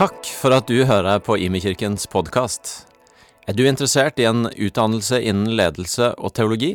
[0.00, 2.70] Takk for at du hører på Imekirkens podkast.
[3.44, 6.70] Er du interessert i en utdannelse innen ledelse og teologi?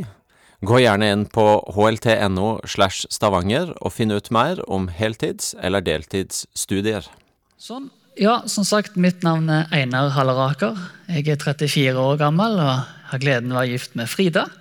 [0.61, 7.09] Gå gjerne inn på hlt.no slash stavanger og finn ut mer om heltids- eller deltidsstudier.
[7.57, 7.89] Sånn.
[8.21, 10.77] Ja, som sagt, mitt navn er Einar Halleraker.
[11.09, 14.51] Jeg er 34 år gammel og har gleden av å være gift med Frida.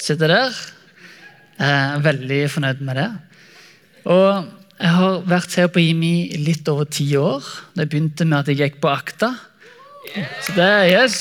[0.00, 0.62] Sitter der.
[1.60, 3.10] Er veldig fornøyd med det.
[4.08, 7.44] Og jeg har vært her på IMI litt over ti år.
[7.76, 9.30] Det begynte med at jeg gikk på akta.
[10.44, 11.16] Så det, yes,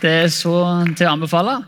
[0.00, 0.54] det er så
[0.96, 1.58] til å anbefale.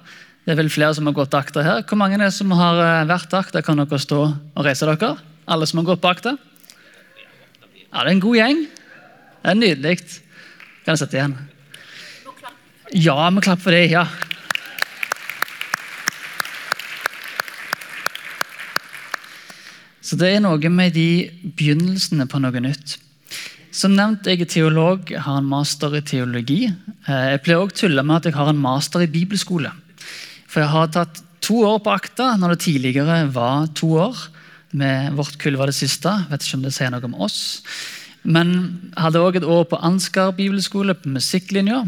[0.46, 1.82] Det er vel flere som har gått akta her.
[1.84, 3.60] Hvor mange er det som har eh, vært akta?
[3.62, 5.12] Kan dere stå og reise dere?
[5.50, 6.32] Alle som har gått på akta?
[7.90, 8.64] Ja, det er en god gjeng.
[9.44, 9.94] Det er nydelig.
[10.86, 11.36] Kan jeg sette igjen?
[12.96, 13.84] Ja, vi klapper for det.
[13.92, 14.08] ja.
[20.10, 22.96] Så det er noe med de begynnelsene på noe nytt.
[23.70, 26.64] Som nevnt, jeg er teolog, har en master i teologi.
[26.66, 29.70] Eh, jeg pleier også tulle med at jeg har en master i bibelskole.
[30.50, 34.18] For jeg har tatt to år på akta, når det tidligere var to år.
[34.74, 36.10] Med vårt kull var det siste.
[36.32, 37.62] Vet ikke om det sier noe om oss.
[38.26, 41.84] Men hadde òg et år på Ansgar bibelskole på musikklinja.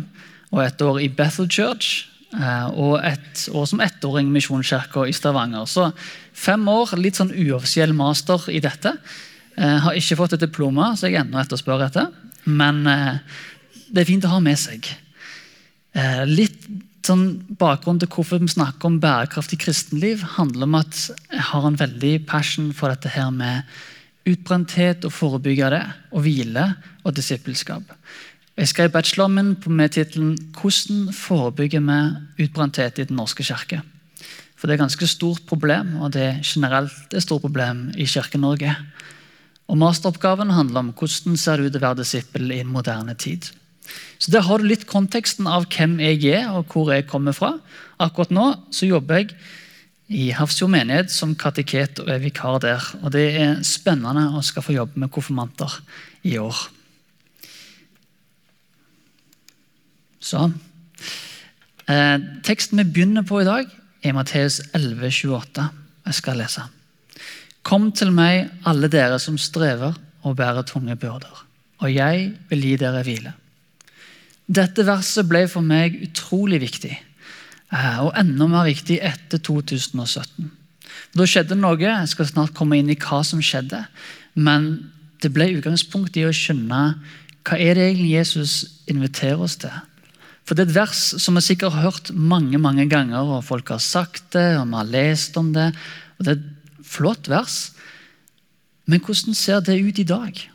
[0.55, 2.07] Og et år i Bethel Church.
[2.37, 5.67] Eh, Og et år som ettåring Misjonskirka i Stavanger.
[5.67, 5.91] Så
[6.33, 8.97] fem år, litt sånn uoffisiell master i dette.
[9.57, 12.09] Jeg har ikke fått et diploma, så jeg ennå etterspør etter.
[12.49, 13.19] Men eh,
[13.93, 14.89] det er fint å ha med seg.
[15.93, 16.65] Eh, Litt
[17.07, 21.79] sånn bakgrunn til hvorfor vi snakker om bærekraftig kristenliv, handler om at jeg har en
[21.81, 23.67] veldig passion for dette her med
[24.29, 25.83] utbrenthet og forebygge det,
[26.15, 26.69] og hvile
[27.03, 27.91] og disippelskap.
[28.53, 33.83] Jeg skrev bacheloren min med tittelen 'Hvordan forebygger vi utbrenthet i Den norske kirke?'
[34.57, 38.05] For det er et ganske stort problem, og det er generelt et stort problem i
[38.05, 38.77] Kirke-Norge.
[39.69, 43.51] Og Masteroppgaven handler om hvordan ser det ut å være disippel i en moderne tid.
[44.19, 47.59] Så Der har du litt konteksten av hvem jeg er og hvor jeg kommer fra.
[47.99, 49.35] Akkurat nå så jobber jeg
[50.09, 52.83] i Hafrsfjord menighet som kateket og er vikar der.
[53.03, 55.81] Og Det er spennende å skal få jobbe med konfirmanter
[56.23, 56.69] i år.
[60.23, 60.47] Så.
[61.91, 63.67] Eh, teksten vi begynner på i dag,
[64.03, 65.69] er Matteus 11, 28.
[66.07, 66.65] Jeg skal lese.
[67.67, 71.45] Kom til meg, alle dere som strever og bærer tunge byrder,
[71.83, 73.35] og jeg vil gi dere hvile.
[74.53, 80.51] Dette verset ble for meg utrolig viktig, eh, og enda mer viktig etter 2017.
[81.13, 81.81] Da skjedde noe.
[81.81, 83.85] Jeg skal snart komme inn i hva som skjedde.
[84.35, 84.91] Men
[85.23, 86.83] det ble utgangspunkt i å skjønne
[87.43, 88.53] hva er det egentlig Jesus
[88.91, 89.75] inviterer oss til.
[90.45, 93.69] For Det er et vers som vi sikkert har hørt mange mange ganger, og folk
[93.69, 95.71] har sagt det, og vi har lest om det.
[96.19, 97.73] og Det er et flott vers.
[98.87, 100.49] Men hvordan ser det ut i dag?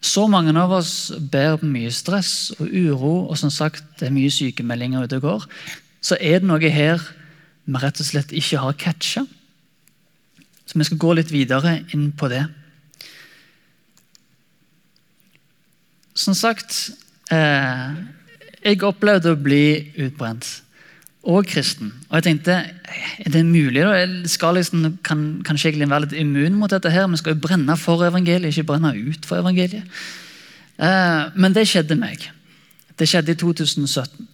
[0.00, 4.14] Så mange av oss bærer på mye stress og uro, og som sagt, det er
[4.14, 5.46] mye sykemeldinger ute og går.
[6.00, 7.02] Så er det noe her
[7.68, 9.26] vi rett og slett ikke har catcha.
[10.64, 12.44] Så vi skal gå litt videre inn på det.
[16.18, 16.90] Som sagt
[17.34, 17.98] eh,
[18.64, 20.46] Jeg opplevde å bli utbrent.
[21.28, 21.90] Og kristen.
[22.08, 23.92] Og jeg tenkte er det mulig da?
[23.98, 26.90] Jeg skal liksom, kan, kanskje egentlig være litt immun mot dette.
[26.90, 29.84] her, men skal jo brenne for evangeliet, ikke brenne ut for evangeliet.
[30.78, 32.30] Eh, men det skjedde meg.
[32.98, 34.28] Det skjedde i 2017.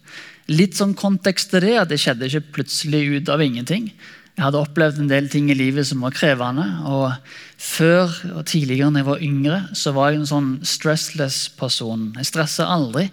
[0.53, 3.89] Litt sånn kontekst til det, at det skjedde ikke plutselig ut av ingenting.
[4.35, 6.65] Jeg hadde opplevd en del ting i livet som var krevende.
[6.85, 7.13] og
[7.57, 12.11] Før og tidligere når jeg var yngre, så var jeg en sånn stressless person.
[12.19, 13.07] Jeg stressa aldri.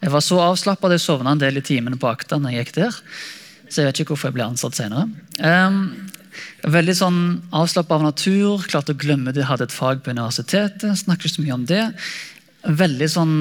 [0.00, 2.64] Jeg var så avslappa at jeg sovna en del i timene på akta når jeg
[2.64, 3.00] gikk der.
[3.68, 5.06] Så jeg vet ikke hvorfor jeg ble ansatt senere.
[5.38, 6.08] Um,
[6.64, 7.20] veldig sånn
[7.54, 8.64] avslappa av natur.
[8.70, 9.44] Klarte å glemme det.
[9.44, 10.88] Jeg hadde et fag på universitetet.
[11.02, 11.84] Snakket ikke så mye om det.
[12.80, 13.36] Veldig sånn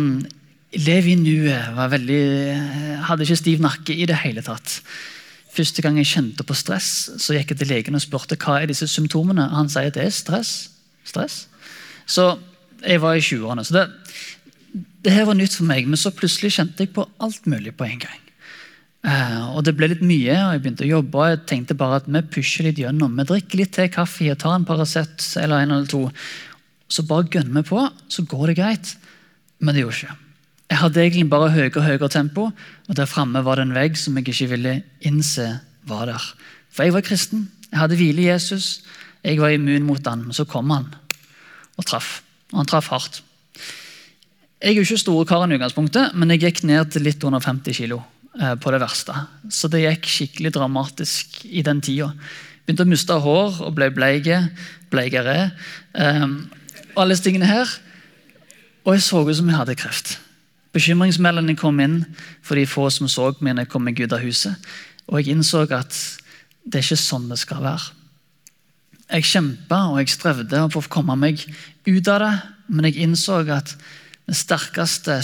[0.78, 1.72] Lev i nuet.
[1.74, 2.24] Var veldig,
[3.08, 4.76] hadde ikke stiv nakke i det hele tatt.
[5.50, 8.70] Første gang jeg kjente på stress, så gikk jeg til legen og spurte hva er
[8.70, 9.48] disse symptomene.
[9.50, 10.70] Han sier at det er stress.
[11.10, 11.48] stress.
[12.06, 12.36] Så
[12.86, 13.66] jeg var i 20-årene.
[13.66, 13.88] så det,
[15.06, 17.88] det her var nytt for meg, men så plutselig kjente jeg på alt mulig på
[17.88, 18.20] en gang.
[19.00, 21.18] Uh, og Det ble litt mye, og jeg begynte å jobbe.
[21.18, 23.16] og Jeg tenkte bare at vi pusher litt gjennom.
[23.16, 26.10] Vi drikker litt te kaffe tar en Paracet eller en eller to.
[26.92, 28.98] Så bare gønner vi på, så går det greit.
[29.60, 30.18] Men det gjorde ikke.
[30.70, 33.96] Jeg hadde egentlig bare høyere og høyere tempo, og der framme var det en vegg
[33.98, 35.48] som jeg ikke ville innse
[35.88, 36.26] var der.
[36.70, 37.48] For jeg var kristen.
[37.72, 38.84] Jeg hadde hvile i Jesus.
[39.24, 40.92] Jeg var immun mot han, men så kom han
[41.80, 42.20] og traff.
[42.52, 43.22] Og han traff hardt.
[44.60, 47.40] Jeg er jo ikke store karen i utgangspunktet, men jeg gikk ned til litt under
[47.40, 48.00] 50 kg
[48.60, 49.16] på det verste.
[49.52, 52.12] Så det gikk skikkelig dramatisk i den tida.
[52.68, 54.42] Begynte å miste hår og ble bleike,
[54.92, 55.52] bleikere.
[55.96, 56.26] Eh,
[56.94, 57.72] alle disse tingene her.
[58.84, 60.18] Og jeg så ut som jeg hadde kreft.
[60.76, 62.04] Bekymringsmeldingene kom inn
[62.46, 64.54] for de få som så jeg kom meg ut av huset.
[65.08, 65.96] Og jeg innså at
[66.62, 67.96] det er ikke sånn det skal være.
[69.10, 71.42] Jeg kjempa og jeg strevde for å komme meg
[71.88, 72.34] ut av det,
[72.70, 73.74] men jeg innså at
[74.30, 75.16] den sterkeste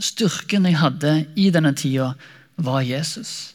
[0.00, 2.14] styrken jeg hadde i denne tida,
[2.56, 3.52] var Jesus.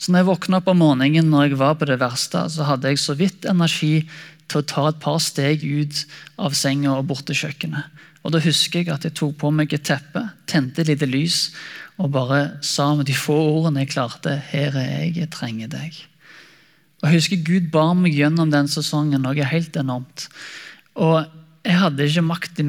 [0.00, 2.88] Så når jeg våkna opp om morgenen når jeg var på det verste, så hadde
[2.88, 4.06] jeg så vidt energi
[4.48, 6.04] til å ta et par steg ut
[6.40, 7.90] av senga og bort til kjøkkenet.
[8.24, 11.50] Og Da husker jeg at jeg tok på meg et teppe, tente et lite lys
[11.98, 16.04] og bare sa med de få ordene jeg klarte 'Her er jeg, jeg trenger deg'.
[17.02, 20.28] Og Jeg husker Gud bar meg gjennom den sesongen noe helt enormt.
[20.96, 21.26] Og
[21.68, 22.60] Jeg hadde ikke makt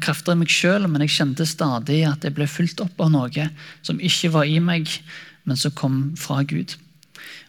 [0.00, 3.48] krefter i meg sjøl, men jeg kjente stadig at jeg ble fulgt opp av noe
[3.84, 4.88] som ikke var i meg,
[5.44, 6.72] men som kom fra Gud.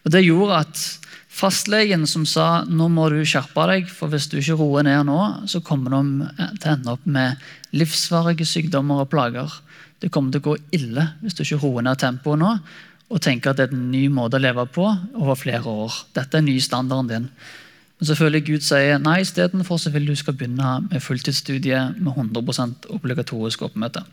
[0.04, 0.82] Og Det gjorde at
[1.30, 5.20] fastlegen som sa nå må du skjerpe deg, for hvis du ikke roer ned nå,
[5.48, 6.26] så kommer du
[6.60, 7.40] til å ende opp med
[7.72, 9.56] livsvarige sykdommer og plager.
[10.00, 12.54] Det kommer til å gå ille hvis du ikke roer ned tempoet nå
[13.10, 15.96] og tenker at det er en ny måte å leve på over flere år.
[16.14, 17.24] Dette er ny standarden din.
[18.00, 23.66] Men selvfølgelig Gud sier nei, istedenfor vil du skal begynne med fulltidsstudie med 100% obligatorisk
[23.66, 24.06] oppmøte.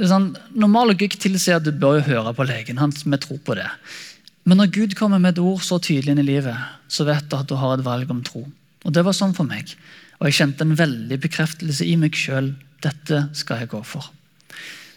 [0.00, 3.04] Sånn, normal logikk tilsier at du bør høre på legen hans.
[3.04, 3.68] Vi tror på det.
[4.48, 6.56] Men når Gud kommer med et ord så tydelig inn i livet,
[6.90, 8.46] så vet du at du har et valg om tro.
[8.82, 9.76] Og Det var sånn for meg.
[10.18, 12.54] Og jeg kjente en veldig bekreftelse i meg sjøl.
[12.82, 14.08] Dette skal jeg gå for.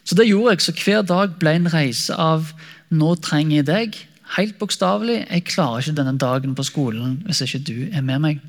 [0.04, 0.64] Så det gjorde jeg.
[0.66, 2.54] Så hver dag ble en reise av
[2.90, 4.02] 'nå trenger jeg deg'.
[4.34, 5.20] Helt bokstavelig.
[5.28, 8.44] Jeg klarer ikke denne dagen på skolen hvis ikke du er med meg.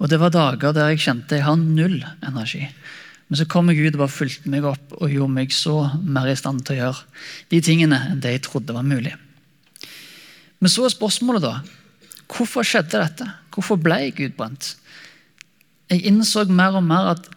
[0.00, 2.68] Og Det var dager der jeg kjente jeg har null energi.
[3.28, 6.38] Men så kom Gud og bare fulgte meg opp og gjorde meg så mer i
[6.38, 7.04] stand til å gjøre
[7.52, 9.12] de tingene enn det jeg trodde var mulig.
[10.60, 11.60] Men så er spørsmålet, da.
[12.30, 13.28] Hvorfor skjedde dette?
[13.54, 14.74] Hvorfor ble jeg utbrent?
[15.90, 17.30] Jeg innså mer og mer at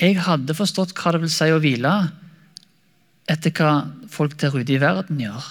[0.00, 1.94] jeg hadde forstått hva det vil si å hvile
[3.28, 3.72] etter hva
[4.12, 5.48] folk der ute i verden gjør.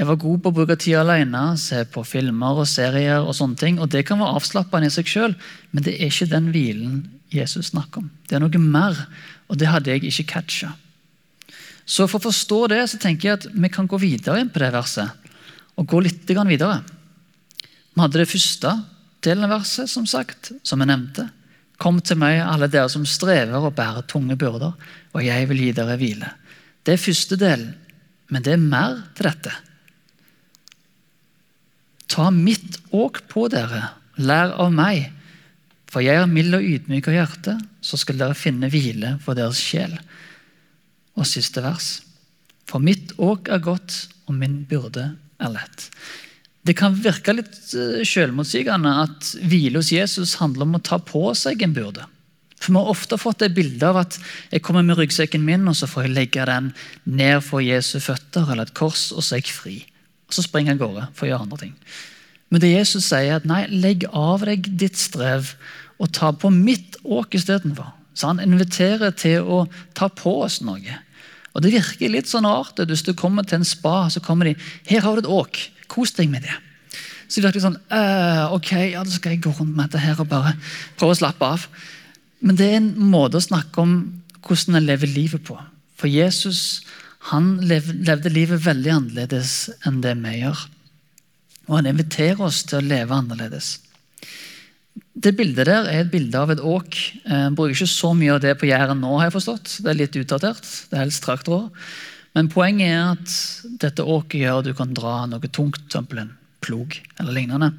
[0.00, 3.20] Jeg var god på å bruke tid alene, se på filmer og serier.
[3.20, 5.34] og sånne ting, og Det kan være avslappende i seg sjøl,
[5.72, 8.10] men det er ikke den hvilen Jesus snakker om.
[8.26, 8.96] Det er noe mer,
[9.50, 10.72] og det hadde jeg ikke catcha.
[11.84, 14.60] Så For å forstå det så tenker jeg at vi kan gå videre inn på
[14.60, 15.10] det verset.
[15.76, 16.82] Og gå litt videre.
[17.92, 18.84] Vi hadde det første
[19.20, 21.30] delen av verset, som sagt, som jeg nevnte.
[21.76, 24.72] Kom til meg, alle dere som strever og bærer tunge byrder,
[25.12, 26.30] og jeg vil gi dere hvile.
[26.84, 27.74] Det er første del,
[28.30, 29.52] men det er mer til dette.
[32.10, 35.12] Ta mitt åk på dere, lær av meg,
[35.90, 39.58] for jeg er mild og ydmyk av hjerte, så skal dere finne hvile for deres
[39.62, 39.94] sjel.
[41.18, 42.00] Og siste vers.
[42.70, 45.12] For mitt åk er godt, og min byrde
[45.42, 45.88] er lett.
[46.66, 51.30] Det kan virke litt eh, selvmotsigende at hvile hos Jesus handler om å ta på
[51.38, 52.04] seg en byrde.
[52.60, 54.18] For Vi har ofte fått det bildet av at
[54.52, 56.68] jeg kommer med ryggsekken min og så får jeg legge den
[57.08, 59.76] ned for Jesu føtter eller et kors, og så er jeg fri.
[60.30, 61.74] Og Så springer jeg av gårde for å gjøre andre ting.
[62.50, 65.54] Men det Jesus sier, at nei, legg av deg ditt strev
[66.00, 67.90] og ta på mitt åk istedenfor.
[68.14, 70.98] Så han inviterer til å ta på oss noe.
[71.54, 72.78] Og Det virker litt sånn rart.
[72.78, 74.56] Hvis du kommer til en spa, så kommer de
[74.86, 75.58] her har du et åk.
[75.90, 76.54] Kos deg med det.
[77.26, 80.18] Så det virker sånn uh, Ok, ja, da skal jeg gå rundt med dette her
[80.18, 80.54] og bare
[80.98, 81.66] prøve å slappe av.
[82.40, 83.96] Men det er en måte å snakke om
[84.46, 85.58] hvordan en lever livet på.
[86.00, 86.80] For Jesus
[87.28, 89.54] han levde livet veldig annerledes
[89.86, 90.62] enn det vi gjør.
[91.68, 93.74] Og han inviterer oss til å leve annerledes.
[95.20, 96.96] Det bildet der er et bilde av et åk.
[96.96, 99.12] Jeg bruker ikke så mye av det på Jæren nå.
[99.18, 99.76] har jeg forstått.
[99.84, 100.64] Det er litt utdatert.
[100.88, 101.68] Det er helst traktorer.
[102.34, 103.36] Men poenget er at
[103.84, 106.18] dette åket gjør at du kan dra noe tungt, f.eks.
[106.22, 106.34] en
[106.64, 107.72] plog eller lignende.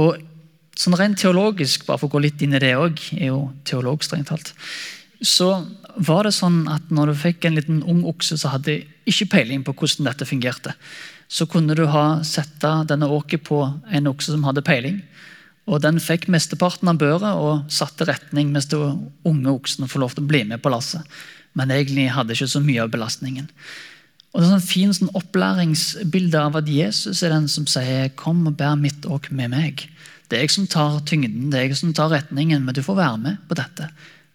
[0.00, 0.16] Og
[0.78, 4.04] sånn Rent teologisk, bare for å gå litt inn i det òg, er jo teolog
[4.04, 4.54] strengt talt,
[5.22, 5.50] så
[5.96, 9.64] var det sånn at når du fikk en liten ung okse som hadde ikke peiling
[9.66, 10.74] på hvordan dette fungerte,
[11.28, 15.02] så kunne du ha sette denne åket på en okse som hadde peiling.
[15.66, 20.16] Og Den fikk mesteparten av børet og satte retning, mens det unge oksene får lov
[20.16, 21.06] til å bli med på lasset
[21.58, 23.48] men egentlig hadde ikke så mye av belastningen.
[24.32, 28.46] Og Det er sånn fin sånn opplæringsbilde av at Jesus er den som sier 'Kom
[28.46, 29.88] og bær mitt åk med meg'.
[30.28, 32.96] Det er jeg som tar tyngden, det er jeg som tar retningen, men du får
[32.96, 33.90] være med på dette.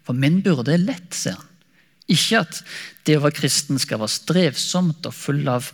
[0.08, 1.54] For min burde er lett, sier han.
[2.08, 2.62] Ikke at
[3.08, 5.68] det å være kristen skal være strevsomt og full av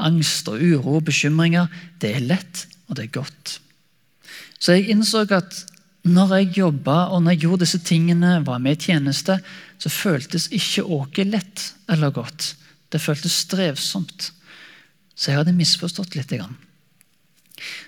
[0.00, 1.68] angst og uro og bekymringer.
[2.00, 3.58] Det er lett, og det er godt.
[4.56, 5.60] Så jeg innså at
[6.08, 9.38] når jeg jobba og når jeg gjorde disse tingene, var med i tjeneste,
[9.80, 12.54] så føltes ikke åket lett eller godt.
[12.88, 14.30] Det føltes strevsomt.
[15.14, 16.32] Så jeg hadde misforstått litt.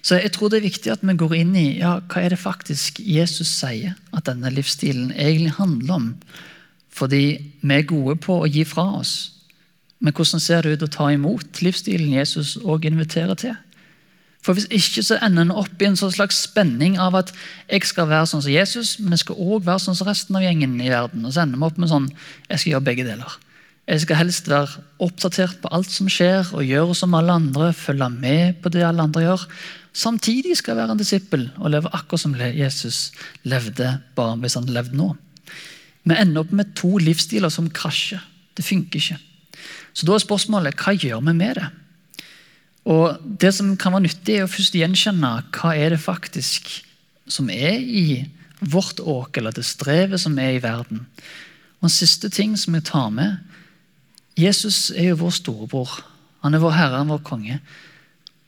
[0.02, 2.40] Så jeg tror det er viktig at vi går inn i ja, hva er det
[2.40, 6.10] faktisk Jesus sier at denne livsstilen egentlig handler om.
[6.96, 7.24] Fordi
[7.60, 9.16] vi er gode på å gi fra oss.
[9.98, 13.56] Men hvordan ser det ut å ta imot livsstilen Jesus òg inviterer til?
[14.46, 17.32] For Hvis ikke så ender en opp i en sånn slags spenning av at
[17.66, 20.44] jeg skal være sånn som Jesus, men jeg skal òg være sånn som resten av
[20.44, 21.24] gjengen i verden.
[21.26, 22.06] Og så ender vi opp med sånn
[22.46, 23.34] jeg skal gjøre begge deler.
[23.86, 27.70] Jeg skal helst være oppdatert på alt som skjer, og gjøre som alle andre.
[27.76, 29.44] Følge med på det alle andre gjør.
[29.96, 33.12] Samtidig skal jeg være en disippel og leve akkurat som Jesus
[33.46, 35.12] levde, bare hvis han levde nå.
[36.06, 38.20] Vi ender opp med to livsstiler som krasjer.
[38.58, 39.18] Det funker ikke.
[39.94, 41.70] Så da er spørsmålet hva gjør vi med det?
[42.86, 46.68] Og Det som kan være nyttig, er å først gjenkjenne hva er det faktisk
[47.26, 48.26] som er i
[48.60, 51.06] vårt åk, eller det strevet som er i verden.
[51.80, 53.38] Og En siste ting som jeg tar med,
[54.36, 55.92] Jesus er jo vår storebror.
[56.44, 57.60] Han er vår herre, han er vår konge.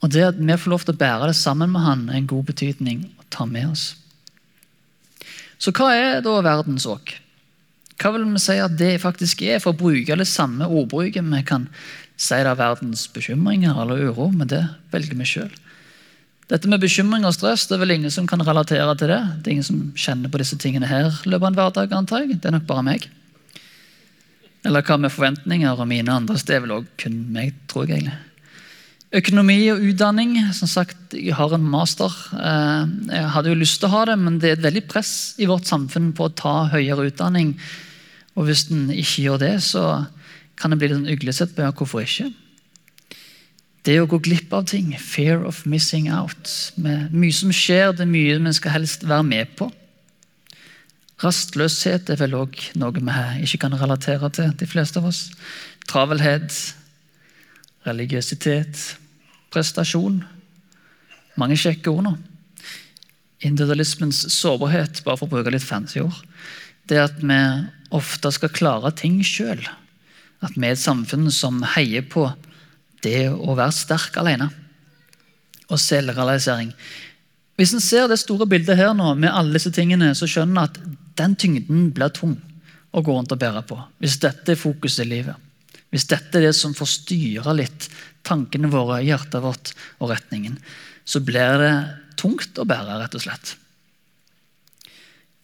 [0.04, 2.28] Og det at vi får lov til å bære det sammen med han, er en
[2.30, 3.86] god betydning å ta med oss.
[5.58, 7.16] Så hva er da verdens åk?
[7.98, 11.24] Hva vil vi si at det faktisk er, for å bruke det samme ordbruket?
[11.24, 11.66] Vi kan
[12.18, 15.50] si det er verdens bekymringer eller uro, men det velger vi sjøl.
[16.48, 19.20] Dette med bekymring og stress det er vel ingen som kan relatere til det.
[19.42, 22.38] Det er ingen som kjenner på disse tingene her løpet av en hverdag, antar jeg.
[22.38, 23.08] Det er nok bare meg.
[24.66, 26.44] Eller hva med forventninger og mine andres?
[26.46, 28.00] Det er vel òg kun meg, tror jeg.
[28.00, 28.18] egentlig.
[29.18, 30.34] Økonomi og utdanning.
[30.52, 32.12] Som sagt, jeg har en master.
[32.36, 35.12] Eh, jeg hadde jo lyst til å ha det, men det er et veldig press
[35.40, 37.54] i vårt samfunn på å ta høyere utdanning.
[38.36, 39.86] Og hvis en ikke gjør det, så
[40.58, 42.28] kan det bli litt sånn uglesett på ja, hvorfor ikke.
[43.86, 44.90] Det å gå glipp av ting.
[45.00, 46.50] Fear of missing out.
[46.76, 49.70] Med mye som skjer, det er mye vi skal helst være med på.
[51.18, 55.24] Rastløshet er vel òg noe vi ikke kan relatere til, de fleste av oss.
[55.90, 56.54] Travelhet,
[57.88, 58.78] religiøsitet,
[59.50, 60.20] prestasjon.
[61.38, 62.14] Mange kjekke ord nå.
[63.42, 66.22] Individualismens sårbarhet, bare for å bruke litt fancy ord,
[66.90, 67.40] det at vi
[67.94, 69.62] ofte skal klare ting sjøl.
[70.44, 72.28] At vi er et samfunn som heier på
[73.02, 74.50] det å være sterk alene.
[75.68, 76.70] Og selvrealisering.
[77.58, 80.64] Hvis en ser det store bildet her nå, med alle disse tingene, så skjønner en
[80.68, 80.78] at
[81.18, 82.36] den tyngden blir tung
[82.94, 83.78] å gå rundt og bære på.
[84.00, 85.36] Hvis dette er fokuset i livet.
[85.92, 87.88] Hvis dette er det som får styre litt
[88.26, 90.58] tankene våre, hjertet vårt og retningen,
[91.08, 91.72] så blir det
[92.20, 93.54] tungt å bære, rett og slett.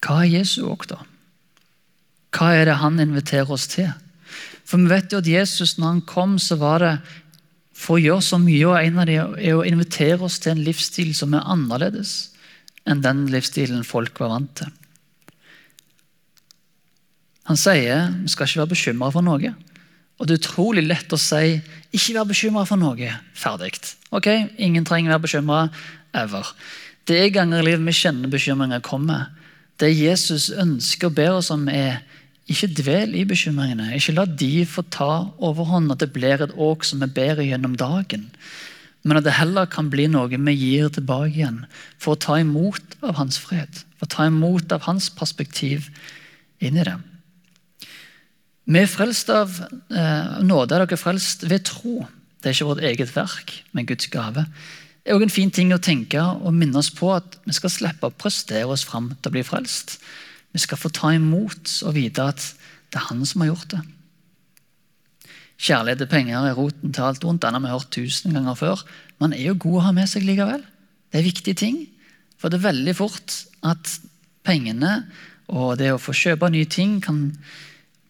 [0.05, 0.99] Hva er Jesu òg, da?
[2.35, 3.89] Hva er det han inviterer oss til?
[4.65, 6.93] For vi vet jo at Jesus, når han kom, så var det
[7.75, 10.63] for å gjøre så mye, og en av dem er å invitere oss til en
[10.65, 12.15] livsstil som er annerledes
[12.85, 14.69] enn den livsstilen folk var vant til.
[17.55, 19.53] Han sier vi skal ikke være bekymra for noe.
[20.19, 21.61] Og det er utrolig lett å si
[21.95, 23.19] 'ikke vær bekymra for noe'.
[23.33, 23.95] Ferdig.
[24.11, 24.27] Ok,
[24.59, 25.69] Ingen trenger være bekymra
[26.13, 26.51] ever.
[27.07, 29.27] Det er ganger i livet vi kjenner bekymringer kommer.
[29.79, 32.01] Det Jesus ønsker og ber oss om, er
[32.49, 33.95] ikke dvel i bekymringene.
[33.95, 37.77] Ikke la de få ta overhånd, at det blir et åk som er bedre gjennom
[37.77, 38.31] dagen.
[39.03, 41.65] Men at det heller kan bli noe vi gir tilbake igjen
[41.97, 43.85] for å ta imot av hans fred.
[43.97, 45.89] For å ta imot av hans perspektiv
[46.59, 47.14] inn i det.
[48.65, 50.73] Vi er frelst av eh, nåde.
[50.73, 51.99] Er dere frelst ved tro?
[52.41, 54.45] Det er ikke vårt eget verk, men Guds gave.
[55.05, 57.73] Det er også en fin ting å tenke og minne oss på at vi skal
[57.73, 59.99] slippe å prestere oss fram til å bli frelst.
[60.53, 62.41] Vi skal få ta imot og vite at
[62.89, 63.81] det er Han som har gjort det.
[65.61, 67.43] Kjærlighet til penger er roten til alt vondt.
[67.45, 68.81] Den har vi hørt tusen ganger før.
[69.21, 70.65] Men er jo god å ha med seg likevel.
[71.11, 71.77] Det er viktige ting.
[72.41, 73.93] For det er veldig fort at
[74.45, 75.03] pengene
[75.53, 77.29] og det å få kjøpe nye ting kan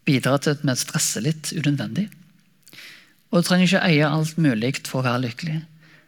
[0.06, 2.10] bidrar til at vi stresser litt unødvendig.
[3.32, 5.62] Og du trenger ikke eie alt mulig for å være lykkelig.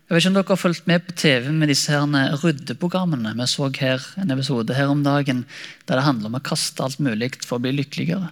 [0.08, 3.34] Jeg vet ikke om dere har fulgt med på TV med disse her ryddeprogrammene.
[3.36, 5.42] Vi så her en episode her om dagen
[5.84, 8.30] der det handler om å kaste alt mulig for å bli lykkeligere.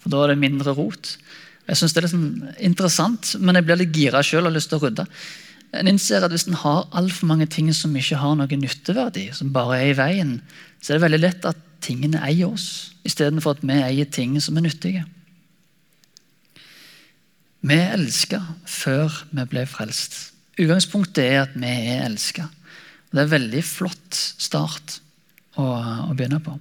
[0.00, 1.18] For Da er det mindre rot.
[1.68, 4.56] Jeg synes Det er litt sånn interessant, men jeg blir litt gira sjøl og har
[4.56, 5.04] lyst til å rydde.
[5.76, 9.52] En innser at Hvis en har altfor mange ting som ikke har noe nytteverdi, som
[9.52, 10.40] bare er i veien,
[10.80, 14.58] så er det veldig lett at tingene eier oss, istedenfor at vi eier ting som
[14.58, 15.04] er nyttige.
[17.60, 20.18] Vi er elska før vi ble frelst.
[20.58, 22.48] Utgangspunktet er at vi er elska.
[23.10, 24.98] Det er en veldig flott start
[25.56, 26.54] å, å begynne på.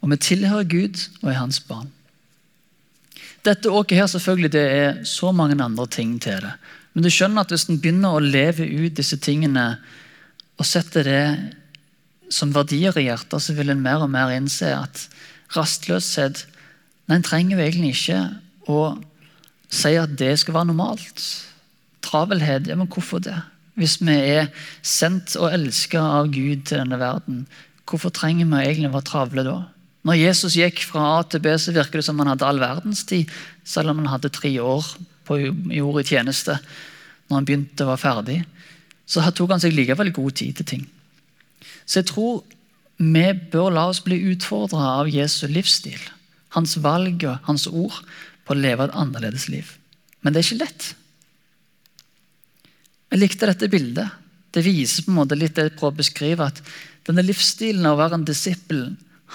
[0.00, 1.90] Og vi tilhører Gud og er hans barn.
[3.44, 6.52] Dette åket her selvfølgelig, det er så mange andre ting til det.
[6.92, 9.64] Men du skjønner at hvis en begynner å leve ut disse tingene
[10.60, 11.24] og setter det
[12.30, 15.06] som verdier i hjertet, så vil en mer og mer innse at
[15.56, 16.44] rastløshet
[17.10, 18.20] nei, En trenger jo egentlig ikke
[18.70, 18.82] å
[19.70, 21.24] si at det skal være normalt.
[22.06, 23.34] Travelhet, ja, men hvorfor det?
[23.74, 24.50] Hvis vi er
[24.82, 27.44] sendt og elska av Gud til denne verden,
[27.88, 29.56] hvorfor trenger vi egentlig å være travle da?
[30.06, 33.02] Når Jesus gikk fra A til B, så virker det som han hadde all verdens
[33.08, 33.28] tid,
[33.66, 34.86] selv om han hadde tre år
[35.28, 35.40] på
[35.74, 36.56] jord i tjeneste.
[37.28, 38.38] Når han begynte å være ferdig,
[39.10, 40.88] så tok han seg likevel god tid til ting.
[41.90, 42.44] Så jeg tror
[43.00, 45.98] vi bør la oss bli utfordra av Jesu livsstil,
[46.54, 47.96] hans valg og hans ord
[48.46, 49.66] på å leve et annerledes liv.
[50.20, 50.88] Men det er ikke lett.
[53.10, 54.18] Jeg likte dette bildet.
[54.54, 56.60] Det viser på en måte litt det jeg prøver å beskrive, at
[57.08, 58.84] denne livsstilen av å være en disippel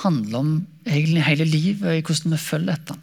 [0.04, 0.54] handler om
[0.86, 3.02] egentlig hele livet og hvordan vi følger etter.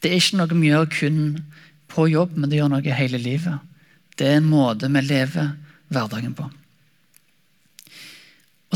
[0.00, 1.20] Det er ikke noe vi gjør kun
[1.92, 3.64] på jobb, men det gjør noe hele livet.
[4.16, 5.52] Det er en måte vi lever
[5.92, 6.48] hverdagen på.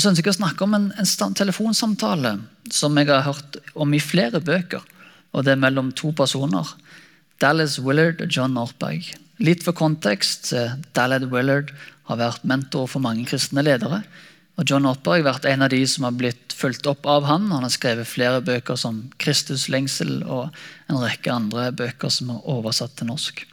[0.00, 2.30] Og så ønsker jeg å snakke om en, en telefonsamtale
[2.72, 4.80] som jeg har hørt om i flere bøker.
[5.36, 6.70] og Det er mellom to personer.
[7.36, 9.10] Dallas Willard og John Northberg.
[9.44, 10.54] Litt for kontekst.
[10.56, 11.74] Eh, Dallas Willard
[12.08, 14.00] har vært mentor for mange kristne ledere.
[14.56, 17.50] Og John Northberg har vært en av de som har blitt fulgt opp av han.
[17.52, 20.48] Han har skrevet flere bøker som 'Kristus lengsel' og
[20.88, 23.44] en rekke andre bøker som er oversatt til norsk.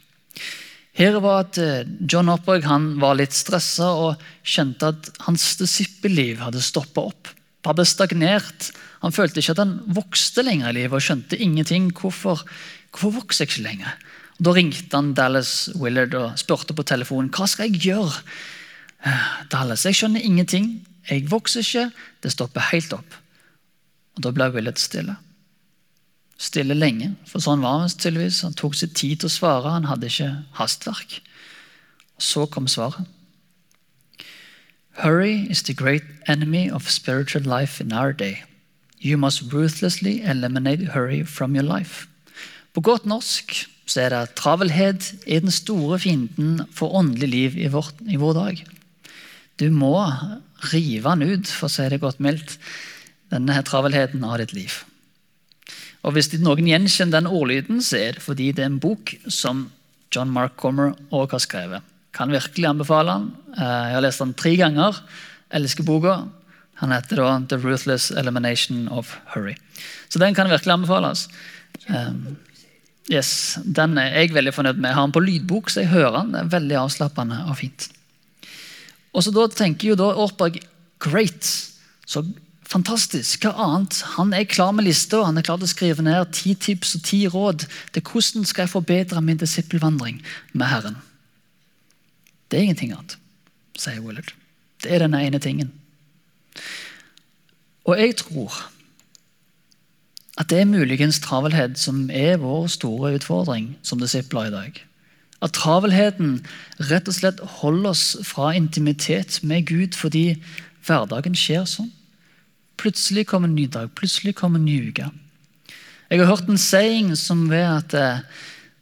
[0.98, 6.42] Her var at eh, John Oppberg han var litt stressa og skjønte at hans disippelliv
[6.42, 7.30] hadde stoppa opp.
[7.68, 8.72] Hadde stagnert.
[9.04, 11.92] Han følte ikke at han vokste lenger i livet og skjønte ingenting.
[11.94, 12.42] Hvorfor,
[12.90, 13.94] hvorfor vokser jeg ikke lenger?
[14.42, 18.18] Da ringte han Dallas Willard og spurte på telefonen hva skal jeg gjøre.
[19.06, 20.80] Eh, Dallas, jeg skjønner ingenting.
[21.06, 21.88] Jeg vokser ikke.
[22.26, 23.22] Det stopper helt opp.
[24.18, 25.14] Og Da ble Willard stille
[26.38, 27.12] stille lenge.
[27.26, 28.44] For sånn var han tydeligvis.
[28.46, 29.74] Han tok seg tid til å svare.
[29.74, 31.20] Han hadde ikke hastverk.
[32.18, 33.06] Så kom svaret.
[34.98, 38.42] Hurry is the great enemy of spiritual life in our day.
[38.98, 42.08] You must ruthlessly eliminate hurry from your life.
[42.74, 43.54] På godt norsk
[43.88, 48.34] så er det travelhet er den store fienden for åndelig liv i, vår, i vår
[48.34, 48.64] dag.
[49.58, 49.94] Du må
[50.72, 52.58] rive den ut, for å si det godt mildt,
[53.30, 54.82] denne travelheten av ditt liv.
[56.06, 59.66] Og Hvis noen gjenkjenner den ordlyden, så er det fordi det er en bok som
[60.14, 61.84] John Mark Comer òg har skrevet.
[62.16, 63.30] Kan virkelig anbefale den.
[63.58, 65.00] Eh, jeg har lest den tre ganger.
[65.54, 66.22] Elsker boka.
[66.78, 69.58] Han heter da 'The Ruthless Elimination of Hurry'.
[70.08, 71.28] Så den kan virkelig anbefales.
[71.88, 72.36] Um,
[73.10, 74.88] yes, Den er jeg veldig fornøyd med.
[74.88, 76.32] Jeg har den på lydbok, så jeg hører den.
[76.32, 77.88] Det er veldig avslappende og fint.
[79.12, 80.60] Og så da tenker jo da Ortberg
[81.02, 81.44] great.
[82.06, 82.22] Så
[82.68, 83.46] Fantastisk.
[83.46, 84.02] Hva annet?
[84.18, 85.22] Han er klar med lista.
[85.24, 88.66] Han er klar til å skrive ned ti tips og ti råd til hvordan skal
[88.66, 90.20] jeg forbedre min disippelvandring
[90.52, 90.98] med Herren.
[92.48, 93.16] Det er ingenting annet,
[93.76, 94.34] sier Willard.
[94.84, 95.72] Det er denne ene tingen.
[97.88, 98.52] Og jeg tror
[100.38, 104.80] at det er muligens travelhet som er vår store utfordring som disipler i dag.
[105.42, 106.42] At travelheten
[106.90, 110.36] rett og slett holder oss fra intimitet med Gud fordi
[110.86, 111.94] hverdagen skjer sånn.
[112.78, 115.08] Plutselig kommer en ny dag, plutselig kommer en ny uke.
[116.08, 118.24] Jeg har hørt en saying som ved at eh,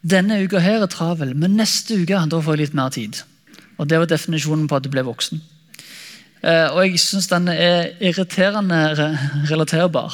[0.07, 3.21] denne uka her er travel, men neste uke da får jeg litt mer tid.
[3.77, 5.41] Og Det var definisjonen på at du ble voksen.
[6.41, 9.13] Eh, og jeg syns den er irriterende
[9.49, 10.13] relaterbar.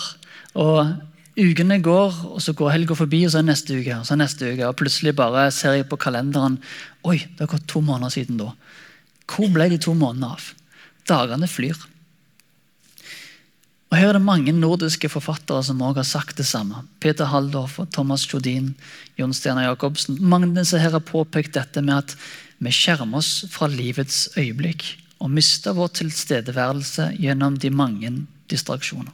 [0.55, 0.95] Og
[1.33, 3.95] Ukene går, og så går helga forbi, og så er neste uke.
[3.97, 6.59] Og så er neste uke, og plutselig bare ser jeg på kalenderen
[7.09, 8.51] Oi, det har gått to måneder siden da.
[9.25, 10.51] Hvor ble de to månedene av?
[11.09, 11.79] Dagene flyr.
[13.93, 16.79] Og Her er det mange nordiske forfattere som også har sagt det samme.
[16.97, 18.71] Peter Haldorf, Thomas Jodin,
[19.19, 20.17] Jon Steinar Jacobsen.
[20.17, 22.15] Mange av disse her har påpekt dette med at
[22.57, 24.87] vi skjermer oss fra livets øyeblikk
[25.21, 28.09] og mister vår tilstedeværelse gjennom de mange
[28.49, 29.11] distraksjoner.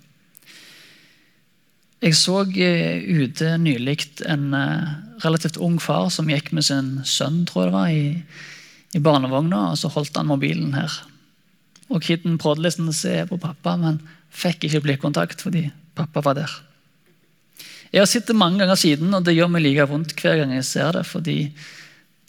[2.00, 3.98] Jeg så eh, ute nylig
[4.32, 4.94] en eh,
[5.26, 9.74] relativt ung far som gikk med sin sønn tror jeg det var, i, i barnevogna,
[9.74, 11.02] og så holdt han mobilen her.
[11.92, 16.38] Og Kiden prøvde liksom å se på pappa, men Fikk ikke blikkontakt fordi pappa var
[16.38, 16.52] der.
[17.90, 20.54] Jeg har sett det mange ganger siden, og det gjør meg like vondt hver gang
[20.54, 21.06] jeg ser det.
[21.10, 21.38] Fordi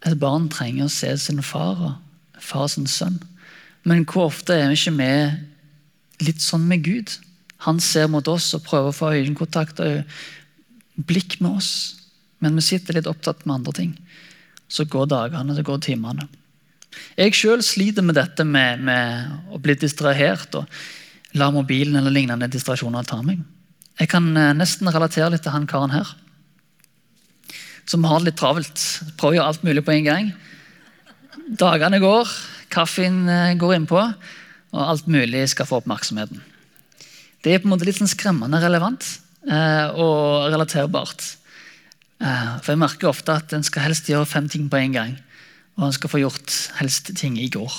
[0.09, 3.19] et barn trenger å se sin far og far sin sønn.
[3.85, 7.13] Men hvor ofte er vi ikke med litt sånn med Gud?
[7.67, 11.73] Han ser mot oss og prøver å få øyekontakt og blikk med oss.
[12.41, 13.93] Men vi sitter litt opptatt med andre ting.
[14.71, 16.25] Så går dagene, så går timene.
[17.21, 20.57] Jeg sjøl sliter med dette med, med å bli distrahert.
[20.57, 20.65] og
[21.39, 23.43] la mobilen eller lignende distrasjoner ta meg.
[24.01, 26.09] Jeg kan eh, nesten relatere litt til han karen her.
[27.91, 28.85] Som har det litt travelt.
[29.21, 30.31] Prøver å gjøre alt mulig på en gang.
[31.61, 32.31] Dagene går,
[32.73, 34.05] kaffen eh, går innpå,
[34.71, 36.41] og alt mulig skal få oppmerksomheten.
[37.41, 39.07] Det er på en måte litt sånn skremmende relevant
[39.49, 41.37] eh, og relaterbart.
[42.21, 45.15] For jeg merker ofte at en skal helst gjøre fem ting på en gang.
[45.79, 47.73] og en skal få gjort helst ting i går.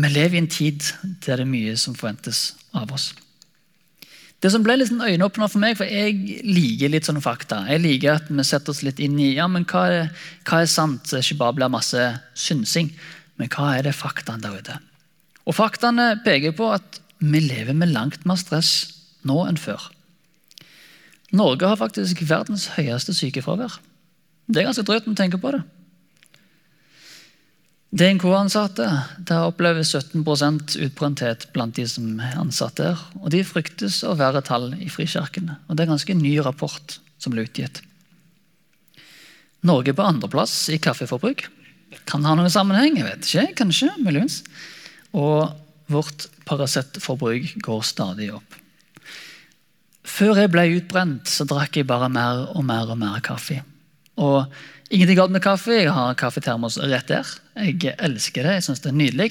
[0.00, 0.84] Vi lever i en tid
[1.24, 3.10] der det er mye som forventes av oss.
[4.40, 7.66] Det som ble litt sånn øyeåpner for meg, for jeg liker litt sånne fakta.
[7.68, 10.06] Jeg liker at vi setter oss litt inn i ja, men hva er,
[10.48, 12.88] hva er sant, ikke bare blir masse synsing.
[13.36, 14.78] Men hva er det faktaene der ute?
[15.48, 18.72] Og Faktaene peker på at vi lever med langt mer stress
[19.28, 19.90] nå enn før.
[21.36, 23.76] Norge har faktisk verdens høyeste sykefravær.
[24.48, 25.60] Det er ganske drøyt når du tenker på det.
[27.90, 28.86] DNK-ansatte
[29.34, 33.00] opplever 17% utbrenthet blant de som er ansatte der.
[33.18, 35.58] Og de fryktes å være tall i frikirkene.
[35.66, 37.82] Og det er en ganske ny rapport som ble utgitt.
[39.66, 41.48] Norge på andreplass i kaffeforbruk.
[42.06, 42.94] Kan ha noen sammenheng?
[42.96, 44.44] jeg vet ikke, Kanskje, muligens.
[45.10, 45.50] Og
[45.90, 48.56] vårt Paracet-forbruk går stadig opp.
[50.06, 53.60] Før jeg ble utbrent, så drakk jeg bare mer og mer og mer kaffe.
[54.20, 54.46] Og
[54.90, 55.76] Ingenting galt med kaffe.
[55.84, 57.28] Jeg har kaffetermos rett der.
[57.62, 58.56] Jeg elsker det.
[58.58, 59.30] jeg synes det er nydelig.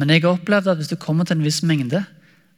[0.00, 2.04] Men jeg har opplevd at hvis du kommer til en viss mengde,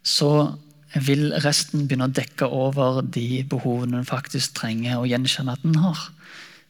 [0.06, 0.54] så
[0.94, 5.80] vil resten begynne å dekke over de behovene en faktisk trenger å gjenkjenne at en
[5.82, 5.98] har.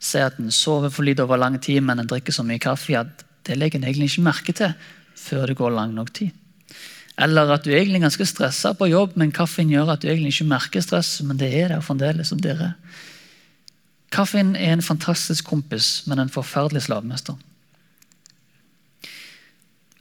[0.00, 2.96] Se at en sover for lite over lang tid, men en drikker så mye kaffe
[2.96, 4.72] at det legger en egentlig ikke merke til
[5.18, 6.30] før det går lang nok tid.
[7.20, 10.32] Eller at du egentlig er ganske stressa på jobb, men kaffen gjør at du egentlig
[10.32, 12.32] ikke merker stress, men det er der fremdeles.
[12.32, 12.72] og dere
[14.12, 17.38] Kaffen er en fantastisk kompis, men en forferdelig slavemester.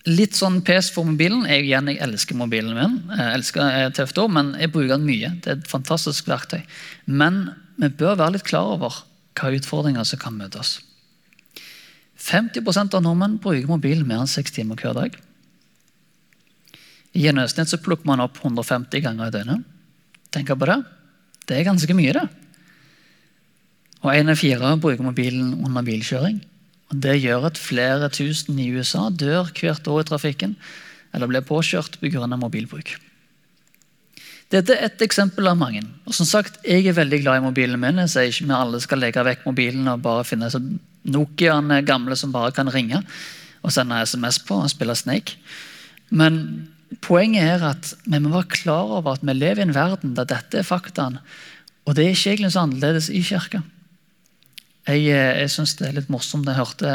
[0.10, 1.45] Litt sånn pes for mobilen.
[1.45, 2.95] Jeg, igjen, jeg elsker mobilen min.
[3.13, 5.30] Jeg elsker TFT, tøft ord, men jeg bruker den mye.
[5.43, 6.63] Det er et fantastisk verktøy.
[7.06, 7.43] Men
[7.78, 9.04] vi bør være litt klar over
[9.38, 10.80] hva utfordringer som kan møte oss.
[12.21, 12.65] 50
[12.97, 15.15] av nordmenn bruker mobilen mer enn seks timer hver dag.
[17.13, 19.65] I gjennomsnitt plukker man opp 150 ganger i døgnet.
[20.34, 20.80] Tenk på det.
[21.45, 22.40] Det er ganske mye, det.
[24.01, 26.41] Og En av fire bruker mobilen under bilkjøring.
[26.91, 30.55] Og Det gjør at flere tusen i USA dør hvert år i trafikken
[31.13, 32.25] eller blir påkjørt pga.
[32.27, 32.97] mobilbruk.
[34.51, 35.83] Dette er et eksempel av mange.
[36.05, 37.97] Og som sagt, Jeg er veldig glad i mobilen min.
[37.97, 40.49] Jeg sier ikke vi alle skal legge vekk mobilen og bare finne
[41.03, 43.03] Nokiaene gamle som bare kan ringe
[43.63, 45.37] og sende SMS på og spille Snake.
[46.09, 46.67] Men
[47.01, 50.25] poenget er at vi må være klar over at vi lever i en verden der
[50.25, 51.21] dette er faktaene.
[51.85, 53.61] Og det er ikke egentlig så annerledes i kirka.
[54.89, 56.48] Jeg, eh, jeg synes det er litt morsomt.
[56.50, 56.94] Jeg hørte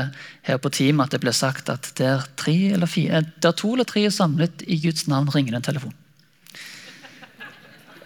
[0.49, 4.07] her på team at det ble sagt at der, fire, eh, der to eller tre
[4.09, 5.95] er samlet i Guds navn, ringer det en telefon.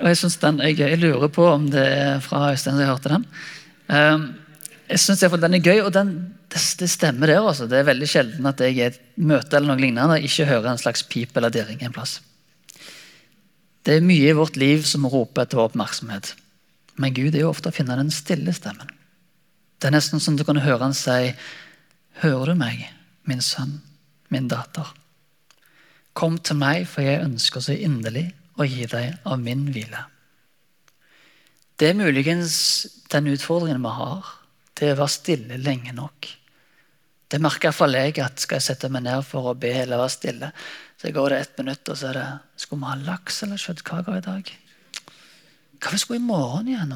[0.00, 3.24] Og jeg, den, jeg, jeg, lurer på om det er fra Øystein jeg hørte den.
[3.90, 4.22] Um,
[4.88, 6.12] jeg syns den er gøy, og den,
[6.48, 7.42] det, det, stemmer der.
[7.44, 7.68] Også.
[7.68, 10.80] Det er veldig sjelden at jeg i et møte eller noe lignende ikke hører en
[10.80, 12.18] slags pip eller dirring en plass.
[13.84, 16.34] Det er mye i vårt liv som roper etter oppmerksomhet.
[17.00, 18.88] Men Gud er jo ofte å finne den stille stemmen.
[19.80, 21.32] Det er nesten som du kan høre han si
[22.20, 22.82] Hører du meg,
[23.24, 23.78] min sønn,
[24.28, 24.90] min datter?
[26.12, 28.26] Kom til meg, for jeg ønsker så inderlig
[28.60, 30.02] å gi deg av min hvile.
[31.80, 32.58] Det er muligens
[33.08, 34.28] den utfordringen vi har,
[34.76, 36.28] det er å være stille lenge nok.
[37.30, 40.12] Det merker iallfall jeg at skal jeg sette meg ned for å be eller være
[40.12, 40.50] stille,
[41.00, 44.18] så går det ett minutt, og så er det Skulle vi ha laks eller kjøttkaker
[44.18, 44.50] i dag?
[45.80, 46.92] Hva vi skulle i morgen igjen?